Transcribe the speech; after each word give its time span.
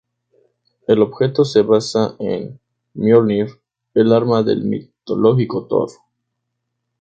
El 0.87 1.03
objeto 1.03 1.45
se 1.45 1.61
basa 1.61 2.15
en 2.17 2.59
Mjolnir, 2.95 3.61
el 3.93 4.13
arma 4.13 4.41
del 4.41 4.63
mitológico 4.63 5.67
Thor. 5.67 5.91